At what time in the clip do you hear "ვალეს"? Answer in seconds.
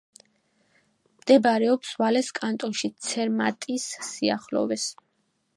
2.01-2.31